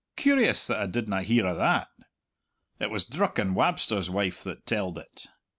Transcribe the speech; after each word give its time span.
Curious 0.15 0.65
that 0.65 0.79
I 0.79 0.87
didna 0.87 1.21
hear 1.21 1.45
o' 1.45 1.55
that!" 1.55 1.89
"It 2.79 2.89
was 2.89 3.05
Drucken 3.05 3.53
Wabster's 3.53 4.09
wife 4.09 4.43
that 4.43 4.65
telled 4.65 4.97
it. 4.97 5.27